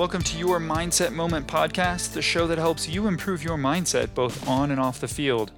Welcome 0.00 0.22
to 0.22 0.38
your 0.38 0.58
Mindset 0.58 1.12
Moment 1.12 1.46
podcast, 1.46 2.14
the 2.14 2.22
show 2.22 2.46
that 2.46 2.56
helps 2.56 2.88
you 2.88 3.06
improve 3.06 3.44
your 3.44 3.58
mindset 3.58 4.14
both 4.14 4.48
on 4.48 4.70
and 4.70 4.80
off 4.80 4.98
the 4.98 5.06
field. 5.06 5.52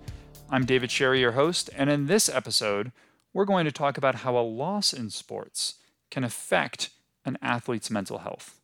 I'm 0.50 0.64
David 0.64 0.90
Sherry, 0.90 1.20
your 1.20 1.30
host, 1.30 1.70
and 1.76 1.88
in 1.88 2.06
this 2.06 2.28
episode, 2.28 2.90
we're 3.32 3.44
going 3.44 3.66
to 3.66 3.70
talk 3.70 3.96
about 3.96 4.16
how 4.16 4.36
a 4.36 4.42
loss 4.42 4.92
in 4.92 5.10
sports 5.10 5.76
can 6.10 6.24
affect 6.24 6.90
an 7.24 7.38
athlete's 7.40 7.88
mental 7.88 8.18
health. 8.18 8.58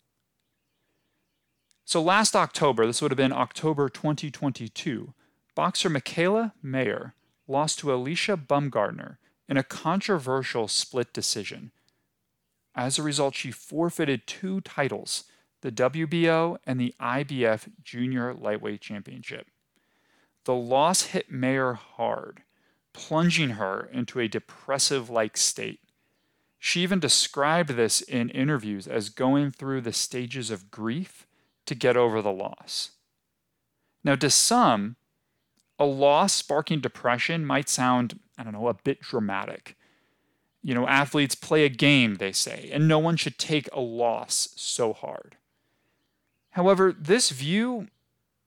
So 1.84 2.02
last 2.02 2.34
October, 2.34 2.84
this 2.84 3.00
would 3.00 3.12
have 3.12 3.16
been 3.16 3.32
October 3.32 3.88
2022, 3.88 5.14
boxer 5.54 5.88
Mikaela 5.88 6.54
Mayer 6.60 7.14
lost 7.46 7.79
to 7.79 7.86
Alycia 7.86 8.36
Baumgardner 8.36 9.18
in 9.48 9.56
a 9.56 9.62
controversial 9.62 10.66
split 10.66 11.12
decision. 11.12 11.70
As 12.74 12.98
a 12.98 13.04
result, 13.04 13.36
she 13.36 13.52
forfeited 13.52 14.26
two 14.26 14.61
titles 14.63 15.22
the 15.61 15.72
WBO 15.72 16.58
and 16.67 16.80
the 16.80 16.94
IBF 17.00 17.68
Junior 17.82 18.35
Lightweight 18.35 18.80
Championship. 18.80 19.48
The 20.44 20.54
loss 20.54 21.03
hit 21.03 21.31
Mayer 21.31 21.75
hard, 21.75 22.43
plunging 22.93 23.50
her 23.50 23.89
into 23.93 24.21
a 24.21 24.29
depressive 24.29 25.11
like 25.11 25.36
state. 25.36 25.81
She 26.58 26.82
even 26.82 27.00
described 27.00 27.71
this 27.71 28.00
in 28.00 28.31
interviews 28.31 28.86
as 28.86 29.11
going 29.11 29.50
through 29.50 29.82
the 29.82 29.93
stages 29.93 30.50
of 30.50 30.71
grief 30.71 31.26
to 31.67 31.75
get 31.75 31.96
over 31.96 32.22
the 32.22 32.33
loss. 32.33 32.92
Now, 34.03 34.17
to 34.17 34.31
some, 34.31 34.97
a 35.78 35.84
loss 35.84 36.33
sparking 36.33 36.81
depression 36.81 37.45
might 37.45 37.69
sound, 37.69 38.19
I 38.36 38.42
don't 38.42 38.53
know, 38.53 38.69
a 38.69 38.75
bit 38.75 39.00
dramatic. 39.00 39.77
You 40.62 40.75
know, 40.75 40.89
athletes 40.89 41.34
play 41.34 41.64
a 41.64 41.69
game, 41.69 42.17
they 42.17 42.33
say, 42.33 42.70
and 42.72 42.89
no 42.89 42.98
one 42.98 43.17
should 43.17 43.39
take 43.39 43.69
a 43.72 43.81
loss 43.81 44.48
so 44.56 44.92
hard. 44.92 45.36
However, 46.59 46.92
this 46.92 47.31
view 47.31 47.87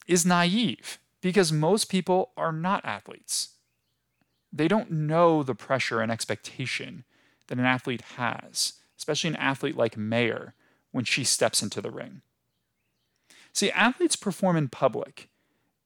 is 0.06 0.26
naive 0.26 1.00
because 1.22 1.50
most 1.50 1.86
people 1.86 2.32
are 2.36 2.52
not 2.52 2.84
athletes. 2.84 3.52
They 4.52 4.68
don't 4.68 4.92
know 4.92 5.44
the 5.44 5.56
pressure 5.56 6.02
and 6.02 6.12
expectation 6.12 7.06
that 7.48 7.58
an 7.58 7.64
athlete 7.64 8.02
has, 8.18 8.74
especially 8.98 9.30
an 9.30 9.38
athlete 9.38 9.78
like 9.78 9.96
Mayer 9.96 10.54
when 10.92 11.06
she 11.06 11.24
steps 11.24 11.64
into 11.64 11.80
the 11.80 11.90
ring. 11.90 12.22
See, 13.54 13.72
athletes 13.72 14.18
perform 14.18 14.58
in 14.58 14.68
public, 14.68 15.30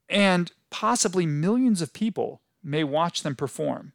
and 0.09 0.52
possibly 0.72 1.28
millions 1.28 1.80
of 1.80 1.94
people 1.94 2.42
may 2.64 2.84
watch 2.84 3.22
them 3.22 3.36
perform. 3.36 3.94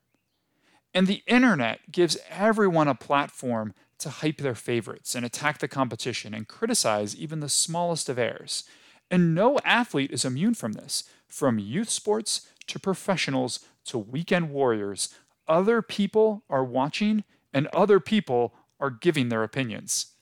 And 0.95 1.09
the 1.09 1.25
internet 1.27 1.91
gives 1.91 2.17
everyone 2.29 2.87
a 2.87 2.95
platform 2.95 3.75
to 4.01 4.11
hype 4.11 4.39
their 4.39 4.55
favorites 4.55 5.15
and 5.15 5.25
attack 5.25 5.59
the 5.59 5.69
competition 5.69 6.35
and 6.35 6.49
criticize 6.49 7.17
even 7.17 7.41
the 7.41 7.49
smallest 7.49 8.09
of 8.09 8.19
errors. 8.19 8.65
And 9.11 9.35
no 9.35 9.59
athlete 9.65 10.11
is 10.11 10.25
immune 10.25 10.55
from 10.55 10.73
this, 10.73 11.05
from 11.27 11.59
youth 11.59 11.91
sports 11.91 12.49
to 12.69 12.79
professionals 12.79 13.61
to 13.87 13.99
weekend 13.99 14.51
warriors. 14.51 15.15
Other 15.49 15.83
people 15.83 16.45
are 16.49 16.65
watching 16.65 17.25
and 17.53 17.67
other 17.69 18.01
people 18.01 18.55
are 18.79 18.91
giving 18.91 19.29
their 19.29 19.43
opinions. 19.43 20.15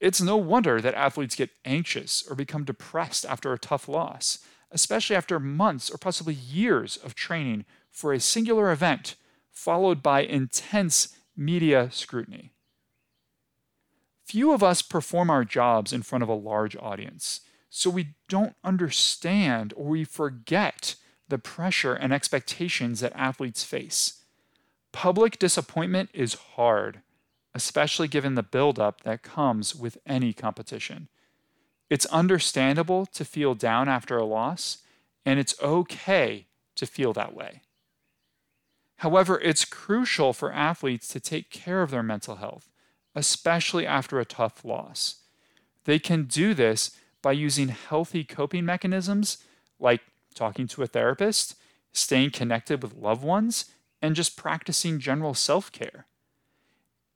It's 0.00 0.20
no 0.20 0.36
wonder 0.36 0.80
that 0.80 0.94
athletes 0.94 1.36
get 1.36 1.50
anxious 1.64 2.24
or 2.28 2.34
become 2.34 2.64
depressed 2.64 3.24
after 3.24 3.52
a 3.52 3.58
tough 3.58 3.88
loss, 3.88 4.40
especially 4.70 5.16
after 5.16 5.38
months 5.38 5.90
or 5.90 5.96
possibly 5.96 6.34
years 6.34 6.96
of 6.98 7.14
training 7.14 7.64
for 7.90 8.12
a 8.12 8.20
singular 8.20 8.70
event, 8.72 9.14
followed 9.50 10.02
by 10.02 10.22
intense 10.22 11.16
media 11.36 11.88
scrutiny. 11.90 12.53
Few 14.24 14.52
of 14.52 14.62
us 14.62 14.82
perform 14.82 15.30
our 15.30 15.44
jobs 15.44 15.92
in 15.92 16.02
front 16.02 16.22
of 16.22 16.28
a 16.28 16.34
large 16.34 16.76
audience, 16.76 17.40
so 17.68 17.90
we 17.90 18.14
don't 18.28 18.54
understand 18.64 19.74
or 19.76 19.86
we 19.86 20.04
forget 20.04 20.96
the 21.28 21.38
pressure 21.38 21.94
and 21.94 22.12
expectations 22.12 23.00
that 23.00 23.12
athletes 23.14 23.64
face. 23.64 24.22
Public 24.92 25.38
disappointment 25.38 26.10
is 26.14 26.34
hard, 26.34 27.00
especially 27.54 28.08
given 28.08 28.34
the 28.34 28.42
buildup 28.42 29.02
that 29.02 29.22
comes 29.22 29.74
with 29.74 29.98
any 30.06 30.32
competition. 30.32 31.08
It's 31.90 32.06
understandable 32.06 33.06
to 33.06 33.24
feel 33.24 33.54
down 33.54 33.88
after 33.88 34.16
a 34.16 34.24
loss, 34.24 34.78
and 35.26 35.38
it's 35.38 35.60
okay 35.60 36.46
to 36.76 36.86
feel 36.86 37.12
that 37.12 37.34
way. 37.34 37.60
However, 38.98 39.40
it's 39.40 39.64
crucial 39.64 40.32
for 40.32 40.52
athletes 40.52 41.08
to 41.08 41.20
take 41.20 41.50
care 41.50 41.82
of 41.82 41.90
their 41.90 42.02
mental 42.02 42.36
health, 42.36 42.70
especially 43.14 43.86
after 43.86 44.18
a 44.18 44.24
tough 44.24 44.64
loss. 44.64 45.16
They 45.84 45.98
can 45.98 46.24
do 46.24 46.54
this 46.54 46.96
by 47.22 47.32
using 47.32 47.68
healthy 47.68 48.24
coping 48.24 48.64
mechanisms 48.64 49.38
like 49.78 50.00
talking 50.34 50.66
to 50.68 50.82
a 50.82 50.86
therapist, 50.86 51.54
staying 51.92 52.30
connected 52.30 52.82
with 52.82 52.96
loved 52.96 53.22
ones, 53.22 53.66
and 54.02 54.14
just 54.14 54.36
practicing 54.36 54.98
general 54.98 55.34
self 55.34 55.72
care. 55.72 56.06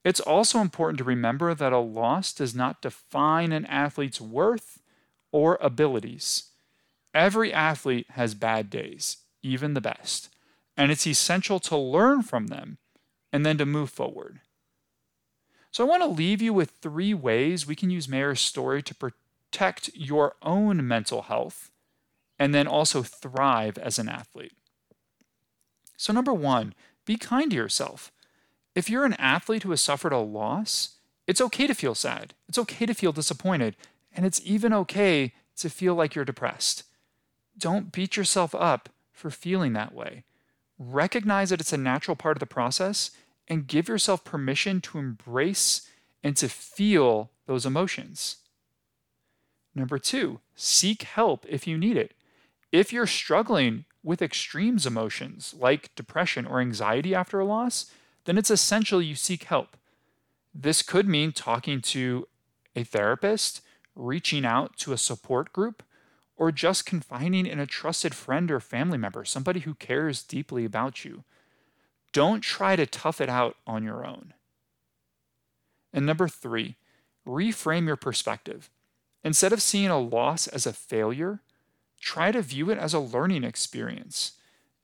It's 0.05 0.21
also 0.21 0.61
important 0.61 0.99
to 0.99 1.05
remember 1.05 1.55
that 1.55 1.73
a 1.73 1.79
loss 1.79 2.33
does 2.33 2.55
not 2.55 2.81
define 2.81 3.53
an 3.53 3.67
athlete's 3.67 4.21
worth 4.21 4.81
or 5.33 5.59
abilities. 5.61 6.45
Every 7.13 7.53
athlete 7.53 8.07
has 8.11 8.35
bad 8.35 8.71
days, 8.71 9.19
even 9.43 9.75
the 9.75 9.81
best, 9.81 10.31
and 10.77 10.91
it's 10.91 11.07
essential 11.07 11.59
to 11.61 11.77
learn 11.77 12.23
from 12.23 12.47
them 12.47 12.79
and 13.33 13.45
then 13.45 13.59
to 13.59 13.67
move 13.67 13.91
forward. 13.91 14.41
So, 15.79 15.85
I 15.85 15.89
want 15.91 16.03
to 16.03 16.09
leave 16.09 16.43
you 16.43 16.53
with 16.53 16.73
three 16.83 17.15
ways 17.15 17.65
we 17.65 17.77
can 17.77 17.89
use 17.89 18.09
Mayer's 18.09 18.41
story 18.41 18.83
to 18.83 18.95
protect 18.97 19.91
your 19.95 20.35
own 20.43 20.89
mental 20.89 21.23
health 21.23 21.71
and 22.37 22.53
then 22.53 22.67
also 22.67 23.05
thrive 23.05 23.79
as 23.79 23.97
an 23.97 24.09
athlete. 24.09 24.57
So, 25.97 26.13
number 26.13 26.35
one, 26.35 26.75
be 27.05 27.17
kind 27.17 27.53
to 27.53 27.57
yourself. 27.57 28.11
If 28.75 28.91
you're 28.91 29.05
an 29.05 29.15
athlete 29.21 29.63
who 29.63 29.71
has 29.71 29.81
suffered 29.81 30.13
a 30.13 30.19
loss, 30.19 30.97
it's 31.29 31.41
okay 31.41 31.69
to 31.69 31.75
feel 31.75 31.95
sad. 31.95 32.35
It's 32.49 32.59
okay 32.59 32.85
to 32.85 32.93
feel 32.93 33.13
disappointed. 33.13 33.77
And 34.13 34.27
it's 34.27 34.41
even 34.45 34.73
okay 34.73 35.33
to 35.59 35.71
feel 35.71 35.95
like 35.95 36.17
you're 36.17 36.25
depressed. 36.25 36.83
Don't 37.57 37.93
beat 37.93 38.17
yourself 38.17 38.53
up 38.53 38.89
for 39.13 39.31
feeling 39.31 39.75
that 39.75 39.95
way. 39.95 40.25
Recognize 40.77 41.51
that 41.51 41.61
it's 41.61 41.73
a 41.73 41.79
natural 41.79 42.17
part 42.17 42.37
of 42.37 42.41
the 42.41 42.47
process 42.47 43.13
and 43.49 43.67
give 43.67 43.89
yourself 43.89 44.25
permission 44.25 44.81
to 44.83 44.99
embrace 44.99 45.89
and 46.23 46.37
to 46.37 46.49
feel 46.49 47.31
those 47.47 47.67
emotions. 47.67 48.37
Number 49.75 49.99
two, 49.99 50.41
seek 50.55 51.03
help 51.03 51.47
if 51.49 51.67
you 51.67 51.79
need 51.79 51.97
it. 51.97 52.15
If 52.71 52.93
you're 52.93 53.07
struggling 53.07 53.87
with 54.03 54.23
extremes 54.23 54.87
emotions 54.87 55.55
like 55.59 55.95
depression 55.95 56.47
or 56.47 56.61
anxiety 56.61 57.15
after 57.15 57.41
a 57.41 57.45
loss, 57.45 57.91
then 58.25 58.37
it's 58.37 58.51
essential 58.51 59.01
you 59.01 59.15
seek 59.15 59.45
help. 59.45 59.77
This 60.55 60.83
could 60.83 61.09
mean 61.09 61.33
talking 61.33 61.81
to 61.83 62.27
a 62.75 62.85
therapist, 62.85 63.63
reaching 63.95 64.45
out 64.45 64.77
to 64.79 64.93
a 64.93 64.99
support 64.99 65.53
group, 65.53 65.83
or 66.37 66.53
just 66.53 66.87
confiding 66.87 67.47
in 67.47 67.59
a 67.59 67.67
trusted 67.67 68.15
friend 68.15 68.51
or 68.51 68.61
family 68.61 68.99
member, 68.99 69.25
somebody 69.25 69.61
who 69.61 69.75
cares 69.75 70.23
deeply 70.23 70.65
about 70.65 71.05
you. 71.05 71.25
Don't 72.13 72.41
try 72.41 72.77
to 72.77 72.87
tough 72.87 73.21
it 73.21 73.29
out 73.29 73.57
on 73.67 73.83
your 73.83 74.05
own. 74.05 74.35
And 75.93 76.07
number 76.07 76.29
three, 76.29 76.77
reframe 77.27 77.87
your 77.87 77.97
perspective. 77.97 78.71
Instead 79.25 79.53
of 79.53 79.63
seeing 79.63 79.89
a 79.89 79.99
loss 79.99 80.47
as 80.47 80.67
a 80.67 80.73
failure, 80.73 81.41
try 82.01 82.33
to 82.33 82.43
view 82.43 82.71
it 82.71 82.79
as 82.79 82.95
a 82.95 83.01
learning 83.01 83.45
experience. 83.45 84.33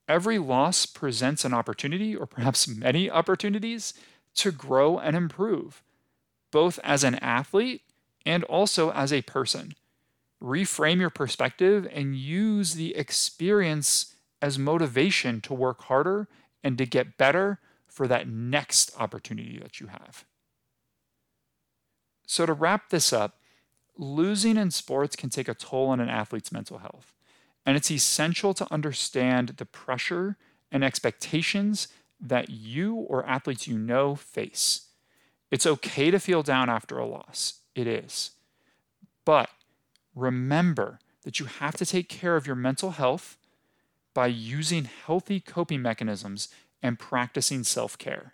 Every 0.07 0.37
loss 0.37 0.85
presents 0.85 1.45
an 1.45 1.53
opportunity, 1.53 2.15
or 2.15 2.25
perhaps 2.25 2.67
many 2.67 3.09
opportunities, 3.09 3.93
to 4.35 4.51
grow 4.51 4.99
and 4.99 5.15
improve, 5.15 5.81
both 6.51 6.79
as 6.83 7.03
an 7.03 7.15
athlete 7.15 7.81
and 8.25 8.43
also 8.43 8.91
as 8.91 9.13
a 9.13 9.21
person. 9.21 9.73
Reframe 10.43 10.99
your 10.99 11.09
perspective 11.09 11.87
and 11.91 12.15
use 12.15 12.73
the 12.73 12.95
experience 12.95 14.15
as 14.41 14.59
motivation 14.59 15.41
to 15.41 15.53
work 15.53 15.83
harder 15.83 16.27
and 16.65 16.79
to 16.79 16.85
get 16.85 17.15
better 17.15 17.59
for 17.87 18.07
that 18.07 18.27
next 18.27 18.91
opportunity 18.99 19.59
that 19.59 19.79
you 19.79 19.87
have. 19.87 20.25
So, 22.25 22.47
to 22.47 22.53
wrap 22.53 22.89
this 22.89 23.13
up, 23.13 23.39
losing 23.95 24.57
in 24.57 24.71
sports 24.71 25.15
can 25.15 25.29
take 25.29 25.47
a 25.47 25.53
toll 25.53 25.89
on 25.89 25.99
an 25.99 26.09
athlete's 26.09 26.51
mental 26.51 26.79
health. 26.79 27.13
And 27.67 27.77
it's 27.77 27.91
essential 27.91 28.55
to 28.55 28.67
understand 28.73 29.49
the 29.57 29.65
pressure 29.65 30.37
and 30.71 30.83
expectations 30.83 31.87
that 32.19 32.49
you 32.49 32.95
or 32.95 33.25
athletes 33.27 33.67
you 33.67 33.77
know 33.77 34.15
face. 34.15 34.87
It's 35.51 35.67
okay 35.67 36.09
to 36.09 36.19
feel 36.19 36.41
down 36.41 36.67
after 36.67 36.97
a 36.97 37.05
loss. 37.05 37.61
It 37.75 37.85
is. 37.85 38.31
But 39.23 39.49
remember 40.15 40.99
that 41.23 41.39
you 41.39 41.45
have 41.45 41.75
to 41.77 41.85
take 41.85 42.09
care 42.09 42.35
of 42.35 42.47
your 42.47 42.55
mental 42.55 42.91
health 42.91 43.37
by 44.15 44.25
using 44.27 44.85
healthy 44.85 45.39
coping 45.39 45.83
mechanisms 45.83 46.49
and 46.81 46.97
practicing 46.97 47.63
self 47.63 47.99
care. 47.99 48.33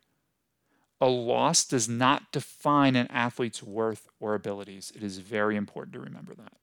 A 1.02 1.08
loss 1.08 1.66
does 1.66 1.90
not 1.90 2.32
define 2.32 2.96
an 2.96 3.08
athlete's 3.08 3.64
worth 3.64 4.08
or 4.20 4.36
abilities. 4.36 4.94
It 4.96 5.04
is 5.04 5.18
very 5.18 5.58
important 5.58 5.94
to 5.94 6.00
remember 6.00 6.36
that. 6.36 6.54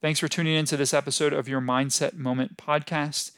Thanks 0.00 0.20
for 0.20 0.28
tuning 0.28 0.54
into 0.54 0.76
this 0.76 0.94
episode 0.94 1.32
of 1.32 1.48
your 1.48 1.60
Mindset 1.60 2.14
Moment 2.14 2.56
podcast. 2.56 3.32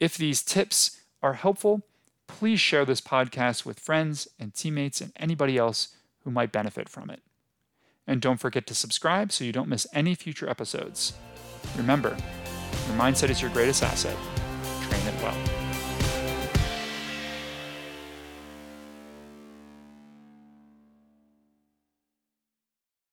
If 0.00 0.16
these 0.16 0.42
tips 0.42 1.02
are 1.22 1.34
helpful, 1.34 1.82
please 2.26 2.58
share 2.58 2.86
this 2.86 3.02
podcast 3.02 3.66
with 3.66 3.78
friends 3.78 4.26
and 4.38 4.54
teammates 4.54 5.00
and 5.00 5.12
anybody 5.16 5.58
else 5.58 5.94
who 6.24 6.30
might 6.30 6.50
benefit 6.50 6.88
from 6.88 7.10
it. 7.10 7.20
And 8.06 8.22
don't 8.22 8.40
forget 8.40 8.66
to 8.68 8.74
subscribe 8.74 9.30
so 9.30 9.44
you 9.44 9.52
don't 9.52 9.68
miss 9.68 9.86
any 9.92 10.14
future 10.14 10.48
episodes. 10.48 11.12
Remember, 11.76 12.16
your 12.86 12.96
mindset 12.96 13.30
is 13.30 13.40
your 13.40 13.50
greatest 13.50 13.82
asset. 13.82 14.16
Train 14.88 15.06
it 15.06 15.22
well. 15.22 15.57